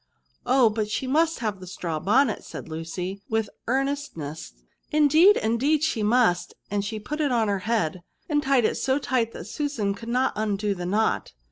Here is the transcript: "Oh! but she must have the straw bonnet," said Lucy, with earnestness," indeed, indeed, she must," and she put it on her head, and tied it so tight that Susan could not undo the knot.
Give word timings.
"Oh! 0.47 0.71
but 0.71 0.89
she 0.89 1.05
must 1.05 1.37
have 1.41 1.59
the 1.59 1.67
straw 1.67 1.99
bonnet," 1.99 2.43
said 2.43 2.67
Lucy, 2.67 3.21
with 3.29 3.51
earnestness," 3.67 4.51
indeed, 4.91 5.37
indeed, 5.37 5.83
she 5.83 6.01
must," 6.01 6.55
and 6.71 6.83
she 6.83 6.99
put 6.99 7.21
it 7.21 7.31
on 7.31 7.47
her 7.47 7.59
head, 7.69 8.01
and 8.27 8.41
tied 8.41 8.65
it 8.65 8.77
so 8.77 8.97
tight 8.97 9.31
that 9.33 9.45
Susan 9.45 9.93
could 9.93 10.09
not 10.09 10.33
undo 10.35 10.73
the 10.73 10.87
knot. 10.87 11.33